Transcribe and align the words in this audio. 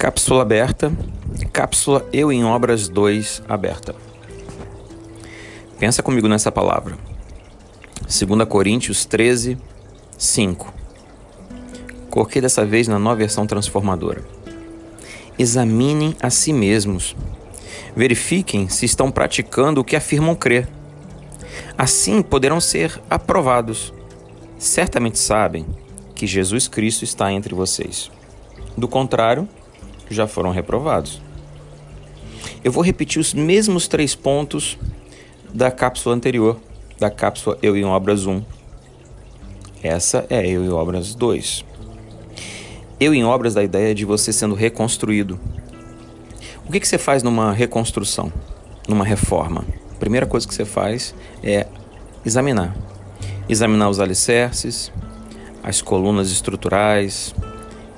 Cápsula 0.00 0.40
aberta. 0.40 0.90
Cápsula 1.52 2.08
Eu 2.10 2.32
em 2.32 2.42
Obras 2.42 2.88
2 2.88 3.42
aberta. 3.46 3.94
Pensa 5.78 6.02
comigo 6.02 6.26
nessa 6.26 6.50
palavra. 6.50 6.96
2 8.08 8.48
Coríntios 8.48 9.04
13, 9.04 9.58
5. 10.16 10.72
Coloquei 12.08 12.40
dessa 12.40 12.64
vez 12.64 12.88
na 12.88 12.98
nova 12.98 13.16
versão 13.16 13.46
transformadora. 13.46 14.24
Examinem 15.38 16.16
a 16.22 16.30
si 16.30 16.54
mesmos. 16.54 17.14
Verifiquem 17.94 18.70
se 18.70 18.86
estão 18.86 19.10
praticando 19.10 19.82
o 19.82 19.84
que 19.84 19.96
afirmam 19.96 20.34
crer. 20.34 20.66
Assim 21.76 22.22
poderão 22.22 22.58
ser 22.58 22.98
aprovados. 23.10 23.92
Certamente 24.58 25.18
sabem 25.18 25.66
que 26.14 26.26
Jesus 26.26 26.68
Cristo 26.68 27.04
está 27.04 27.30
entre 27.30 27.54
vocês. 27.54 28.10
Do 28.78 28.88
contrário, 28.88 29.46
já 30.10 30.26
foram 30.26 30.50
reprovados. 30.50 31.22
Eu 32.62 32.72
vou 32.72 32.82
repetir 32.82 33.20
os 33.20 33.32
mesmos 33.32 33.88
três 33.88 34.14
pontos 34.14 34.76
da 35.52 35.70
cápsula 35.70 36.14
anterior, 36.14 36.58
da 36.98 37.10
cápsula 37.10 37.56
Eu 37.62 37.76
em 37.76 37.84
Obras 37.84 38.26
1. 38.26 38.42
Essa 39.82 40.26
é 40.28 40.46
Eu 40.46 40.64
em 40.64 40.68
Obras 40.68 41.14
2. 41.14 41.64
Eu 42.98 43.14
em 43.14 43.24
Obras 43.24 43.54
da 43.54 43.62
ideia 43.62 43.94
de 43.94 44.04
você 44.04 44.32
sendo 44.32 44.54
reconstruído. 44.54 45.40
O 46.66 46.72
que, 46.72 46.80
que 46.80 46.86
você 46.86 46.98
faz 46.98 47.22
numa 47.22 47.52
reconstrução, 47.52 48.30
numa 48.86 49.04
reforma? 49.04 49.64
A 49.90 49.98
primeira 49.98 50.26
coisa 50.26 50.46
que 50.46 50.54
você 50.54 50.64
faz 50.64 51.14
é 51.42 51.66
examinar. 52.24 52.76
Examinar 53.48 53.88
os 53.88 53.98
alicerces, 53.98 54.92
as 55.62 55.80
colunas 55.80 56.30
estruturais, 56.30 57.34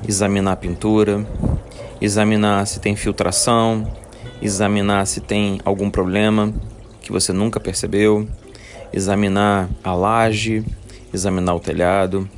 examinar 0.07 0.53
a 0.53 0.57
pintura, 0.57 1.27
examinar 2.05 2.67
se 2.67 2.81
tem 2.81 2.97
filtração, 2.97 3.87
examinar 4.41 5.07
se 5.07 5.21
tem 5.21 5.61
algum 5.65 5.89
problema 5.89 6.53
que 7.01 7.13
você 7.13 7.33
nunca 7.33 7.61
percebeu, 7.61 8.29
examinar 8.93 9.71
a 9.85 9.95
laje, 9.95 10.65
examinar 11.15 11.55
o 11.55 11.61
telhado. 11.61 12.29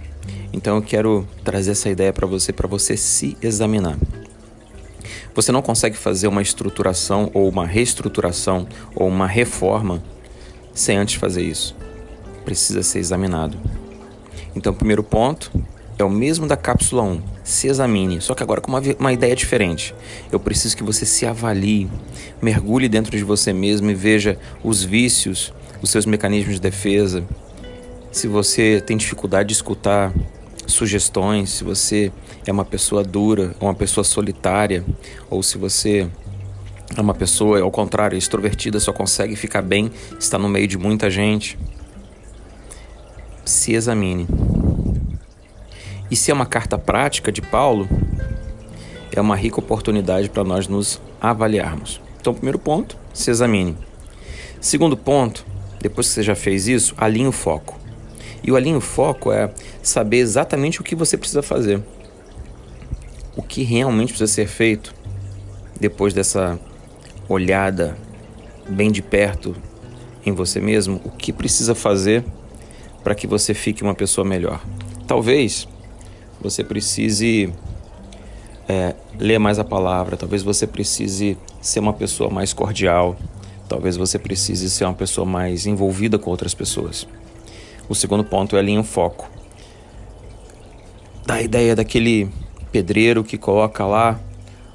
Então 0.52 0.76
eu 0.76 0.82
quero 0.82 1.26
trazer 1.42 1.70
essa 1.70 1.88
ideia 1.88 2.12
para 2.12 2.26
você, 2.26 2.52
para 2.52 2.68
você 2.68 2.94
se 2.96 3.38
examinar. 3.40 3.96
Você 5.34 5.50
não 5.50 5.62
consegue 5.62 5.96
fazer 5.96 6.28
uma 6.28 6.42
estruturação 6.42 7.30
ou 7.32 7.48
uma 7.48 7.66
reestruturação 7.66 8.68
ou 8.94 9.08
uma 9.08 9.26
reforma 9.26 10.02
sem 10.74 10.98
antes 10.98 11.14
fazer 11.14 11.42
isso. 11.42 11.74
Precisa 12.44 12.82
ser 12.82 12.98
examinado. 12.98 13.58
Então, 14.54 14.74
primeiro 14.74 15.02
ponto 15.02 15.50
é 15.98 16.04
o 16.04 16.10
mesmo 16.10 16.46
da 16.46 16.56
cápsula 16.56 17.02
1. 17.02 17.22
Se 17.42 17.68
examine, 17.68 18.20
só 18.20 18.34
que 18.34 18.42
agora 18.42 18.60
com 18.60 18.70
uma, 18.70 18.82
uma 18.98 19.12
ideia 19.12 19.34
diferente. 19.36 19.94
Eu 20.32 20.40
preciso 20.40 20.76
que 20.76 20.82
você 20.82 21.06
se 21.06 21.26
avalie, 21.26 21.88
mergulhe 22.40 22.88
dentro 22.88 23.16
de 23.16 23.22
você 23.22 23.52
mesmo 23.52 23.90
e 23.90 23.94
veja 23.94 24.38
os 24.62 24.82
vícios, 24.82 25.52
os 25.82 25.90
seus 25.90 26.06
mecanismos 26.06 26.54
de 26.54 26.60
defesa. 26.60 27.24
Se 28.10 28.26
você 28.26 28.82
tem 28.84 28.96
dificuldade 28.96 29.48
de 29.48 29.54
escutar 29.54 30.12
sugestões, 30.66 31.50
se 31.50 31.64
você 31.64 32.10
é 32.46 32.52
uma 32.52 32.64
pessoa 32.64 33.02
dura, 33.02 33.54
uma 33.60 33.74
pessoa 33.74 34.04
solitária, 34.04 34.84
ou 35.28 35.42
se 35.42 35.58
você 35.58 36.08
é 36.96 37.00
uma 37.00 37.14
pessoa, 37.14 37.60
ao 37.60 37.70
contrário, 37.70 38.16
extrovertida, 38.16 38.78
só 38.80 38.92
consegue 38.92 39.36
ficar 39.36 39.62
bem, 39.62 39.90
está 40.18 40.38
no 40.38 40.48
meio 40.48 40.66
de 40.66 40.78
muita 40.78 41.10
gente. 41.10 41.58
Se 43.44 43.74
examine. 43.74 44.26
E 46.14 46.16
se 46.16 46.30
é 46.30 46.34
uma 46.34 46.46
carta 46.46 46.78
prática 46.78 47.32
de 47.32 47.42
Paulo, 47.42 47.88
é 49.10 49.20
uma 49.20 49.34
rica 49.34 49.58
oportunidade 49.58 50.30
para 50.30 50.44
nós 50.44 50.68
nos 50.68 51.00
avaliarmos. 51.20 52.00
Então, 52.20 52.32
primeiro 52.32 52.56
ponto, 52.56 52.96
se 53.12 53.32
examine. 53.32 53.76
Segundo 54.60 54.96
ponto, 54.96 55.44
depois 55.80 56.06
que 56.06 56.14
você 56.14 56.22
já 56.22 56.36
fez 56.36 56.68
isso, 56.68 56.94
alinhe 56.96 57.26
o 57.26 57.32
foco. 57.32 57.76
E 58.44 58.52
o 58.52 58.54
alinhe 58.54 58.76
o 58.76 58.80
foco 58.80 59.32
é 59.32 59.52
saber 59.82 60.18
exatamente 60.18 60.80
o 60.80 60.84
que 60.84 60.94
você 60.94 61.16
precisa 61.16 61.42
fazer. 61.42 61.82
O 63.34 63.42
que 63.42 63.64
realmente 63.64 64.10
precisa 64.10 64.32
ser 64.32 64.46
feito 64.46 64.94
depois 65.80 66.14
dessa 66.14 66.60
olhada 67.28 67.98
bem 68.68 68.92
de 68.92 69.02
perto 69.02 69.56
em 70.24 70.30
você 70.30 70.60
mesmo, 70.60 71.00
o 71.04 71.10
que 71.10 71.32
precisa 71.32 71.74
fazer 71.74 72.24
para 73.02 73.16
que 73.16 73.26
você 73.26 73.52
fique 73.52 73.82
uma 73.82 73.96
pessoa 73.96 74.24
melhor. 74.24 74.64
Talvez 75.08 75.66
você 76.44 76.62
precise 76.62 77.50
é, 78.68 78.94
ler 79.18 79.38
mais 79.38 79.58
a 79.58 79.64
palavra, 79.64 80.14
talvez 80.14 80.42
você 80.42 80.66
precise 80.66 81.38
ser 81.60 81.80
uma 81.80 81.94
pessoa 81.94 82.28
mais 82.28 82.52
cordial, 82.52 83.16
talvez 83.66 83.96
você 83.96 84.18
precise 84.18 84.68
ser 84.68 84.84
uma 84.84 84.92
pessoa 84.92 85.26
mais 85.26 85.66
envolvida 85.66 86.18
com 86.18 86.30
outras 86.30 86.52
pessoas. 86.52 87.08
O 87.88 87.94
segundo 87.94 88.22
ponto 88.22 88.56
é 88.56 88.58
alinhar 88.58 88.82
o 88.82 88.84
foco. 88.84 89.30
Da 91.24 91.40
ideia 91.40 91.74
daquele 91.74 92.28
pedreiro 92.70 93.24
que 93.24 93.38
coloca 93.38 93.86
lá 93.86 94.20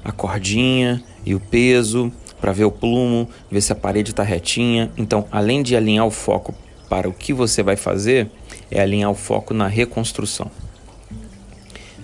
a 0.02 0.10
cordinha 0.10 1.00
e 1.24 1.36
o 1.36 1.40
peso 1.40 2.12
para 2.40 2.50
ver 2.50 2.64
o 2.64 2.72
plumo, 2.72 3.28
ver 3.48 3.60
se 3.60 3.72
a 3.72 3.76
parede 3.76 4.10
está 4.10 4.24
retinha. 4.24 4.90
Então, 4.96 5.24
além 5.30 5.62
de 5.62 5.76
alinhar 5.76 6.06
o 6.06 6.10
foco 6.10 6.52
para 6.88 7.08
o 7.08 7.12
que 7.12 7.32
você 7.32 7.62
vai 7.62 7.76
fazer, 7.76 8.28
é 8.70 8.80
alinhar 8.80 9.10
o 9.10 9.14
foco 9.14 9.54
na 9.54 9.68
reconstrução. 9.68 10.50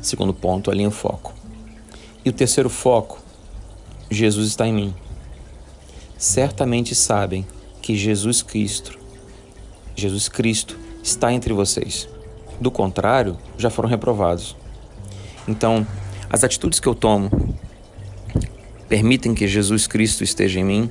Segundo 0.07 0.33
ponto, 0.33 0.71
alinha 0.71 0.87
o 0.87 0.93
foco. 0.93 1.35
E 2.25 2.31
o 2.31 2.33
terceiro 2.33 2.71
foco, 2.71 3.19
Jesus 4.09 4.47
está 4.47 4.65
em 4.65 4.73
mim. 4.73 4.95
Certamente 6.17 6.95
sabem 6.95 7.45
que 7.83 7.97
Jesus 7.97 8.41
Cristo, 8.41 8.97
Jesus 9.97 10.29
Cristo 10.29 10.79
está 11.03 11.33
entre 11.33 11.53
vocês. 11.53 12.09
Do 12.61 12.71
contrário, 12.71 13.37
já 13.59 13.69
foram 13.69 13.89
reprovados. 13.89 14.55
Então, 15.49 15.85
as 16.31 16.45
atitudes 16.45 16.79
que 16.79 16.87
eu 16.87 16.95
tomo 16.95 17.29
permitem 18.89 19.35
que 19.35 19.49
Jesus 19.49 19.89
Cristo 19.89 20.23
esteja 20.23 20.61
em 20.61 20.65
mim? 20.65 20.91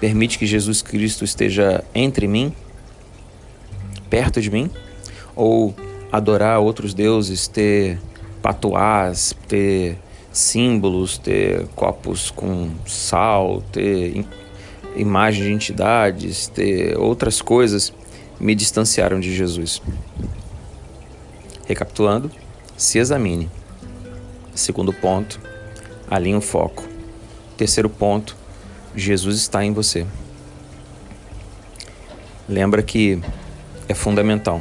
Permite 0.00 0.38
que 0.38 0.46
Jesus 0.46 0.80
Cristo 0.80 1.22
esteja 1.22 1.84
entre 1.94 2.26
mim? 2.26 2.50
Perto 4.08 4.40
de 4.40 4.50
mim? 4.50 4.70
Ou 5.36 5.74
adorar 6.10 6.60
outros 6.60 6.94
deuses, 6.94 7.46
ter 7.46 8.00
patuás, 8.42 9.34
ter 9.46 9.96
símbolos, 10.32 11.16
ter 11.16 11.66
copos 11.76 12.30
com 12.30 12.70
sal, 12.86 13.62
ter 13.70 14.24
imagens 14.96 15.46
de 15.46 15.52
entidades, 15.52 16.48
ter 16.48 16.98
outras 16.98 17.40
coisas, 17.40 17.92
me 18.40 18.54
distanciaram 18.54 19.20
de 19.20 19.34
Jesus. 19.34 19.80
Recapitulando, 21.66 22.30
se 22.76 22.98
examine. 22.98 23.48
Segundo 24.54 24.92
ponto, 24.92 25.40
alinhe 26.10 26.36
o 26.36 26.40
foco. 26.40 26.84
Terceiro 27.56 27.88
ponto, 27.88 28.36
Jesus 28.96 29.36
está 29.36 29.64
em 29.64 29.72
você. 29.72 30.04
Lembra 32.48 32.82
que 32.82 33.20
é 33.88 33.94
fundamental 33.94 34.60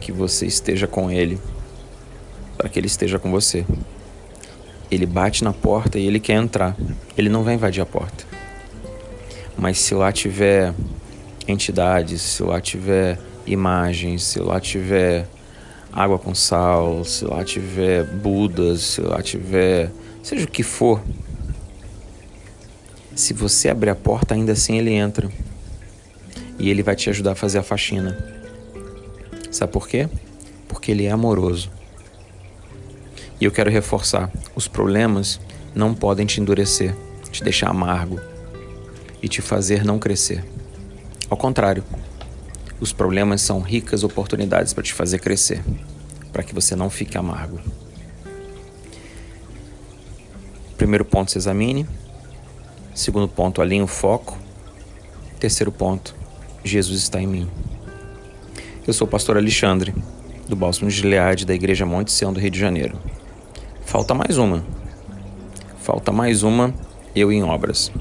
que 0.00 0.10
você 0.10 0.46
esteja 0.46 0.86
com 0.86 1.10
Ele 1.10 1.38
para 2.66 2.72
que 2.72 2.80
ele 2.80 2.88
esteja 2.88 3.16
com 3.16 3.30
você. 3.30 3.64
Ele 4.90 5.06
bate 5.06 5.44
na 5.44 5.52
porta 5.52 6.00
e 6.00 6.06
ele 6.06 6.18
quer 6.18 6.34
entrar. 6.34 6.76
Ele 7.16 7.28
não 7.28 7.44
vai 7.44 7.54
invadir 7.54 7.80
a 7.80 7.86
porta. 7.86 8.24
Mas 9.56 9.78
se 9.78 9.94
lá 9.94 10.10
tiver 10.10 10.74
entidades, 11.46 12.20
se 12.20 12.42
lá 12.42 12.60
tiver 12.60 13.20
imagens, 13.46 14.24
se 14.24 14.40
lá 14.40 14.58
tiver 14.58 15.28
água 15.92 16.18
com 16.18 16.34
sal, 16.34 17.04
se 17.04 17.24
lá 17.24 17.44
tiver 17.44 18.02
Budas, 18.04 18.80
se 18.80 19.00
lá 19.00 19.22
tiver 19.22 19.92
seja 20.20 20.44
o 20.44 20.48
que 20.48 20.64
for, 20.64 21.00
se 23.14 23.32
você 23.32 23.68
abrir 23.68 23.90
a 23.90 23.94
porta, 23.94 24.34
ainda 24.34 24.52
assim 24.52 24.76
ele 24.76 24.92
entra. 24.92 25.30
E 26.58 26.68
ele 26.68 26.82
vai 26.82 26.96
te 26.96 27.08
ajudar 27.10 27.32
a 27.32 27.36
fazer 27.36 27.58
a 27.58 27.62
faxina. 27.62 28.18
Sabe 29.52 29.72
por 29.72 29.86
quê? 29.86 30.08
Porque 30.66 30.90
ele 30.90 31.04
é 31.04 31.12
amoroso. 31.12 31.75
E 33.40 33.44
eu 33.44 33.50
quero 33.50 33.70
reforçar: 33.70 34.30
os 34.54 34.66
problemas 34.66 35.40
não 35.74 35.94
podem 35.94 36.26
te 36.26 36.40
endurecer, 36.40 36.94
te 37.30 37.44
deixar 37.44 37.68
amargo 37.68 38.18
e 39.22 39.28
te 39.28 39.42
fazer 39.42 39.84
não 39.84 39.98
crescer. 39.98 40.44
Ao 41.28 41.36
contrário, 41.36 41.84
os 42.80 42.92
problemas 42.92 43.42
são 43.42 43.60
ricas 43.60 44.04
oportunidades 44.04 44.72
para 44.72 44.82
te 44.82 44.92
fazer 44.94 45.18
crescer, 45.18 45.62
para 46.32 46.42
que 46.42 46.54
você 46.54 46.76
não 46.76 46.88
fique 46.88 47.18
amargo. 47.18 47.60
Primeiro 50.76 51.04
ponto, 51.04 51.30
se 51.30 51.38
examine. 51.38 51.86
Segundo 52.94 53.28
ponto, 53.28 53.60
alinhe 53.60 53.82
o 53.82 53.86
foco. 53.86 54.38
Terceiro 55.40 55.72
ponto, 55.72 56.14
Jesus 56.64 57.02
está 57.02 57.20
em 57.20 57.26
mim. 57.26 57.50
Eu 58.86 58.92
sou 58.92 59.06
o 59.06 59.10
pastor 59.10 59.36
Alexandre, 59.36 59.94
do 60.48 60.54
Bálsamo 60.54 60.90
de 60.90 60.96
Gileade, 60.96 61.44
da 61.44 61.54
Igreja 61.54 61.84
Monte 61.84 62.12
Sião 62.12 62.32
do 62.32 62.38
Rio 62.38 62.50
de 62.50 62.58
Janeiro. 62.58 62.98
Falta 63.86 64.14
mais 64.14 64.36
uma. 64.36 64.64
Falta 65.78 66.10
mais 66.10 66.42
uma, 66.42 66.74
eu 67.14 67.30
em 67.30 67.44
obras. 67.44 67.92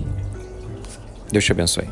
Deus 1.32 1.46
te 1.46 1.52
abençoe. 1.52 1.88